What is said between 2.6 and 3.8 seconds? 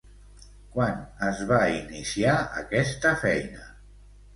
aquesta feina?